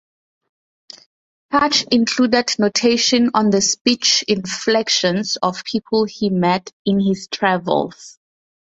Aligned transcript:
Partch 1.51 1.83
included 1.91 2.55
notation 2.57 3.29
on 3.35 3.51
the 3.51 3.61
speech 3.61 4.23
inflections 4.27 5.37
of 5.43 5.63
people 5.63 6.05
he 6.05 6.31
met 6.31 6.71
in 6.87 6.99
his 6.99 7.27
travels. 7.27 8.17